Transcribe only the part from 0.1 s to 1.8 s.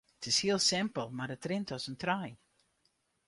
It is hiel simpel mar it rint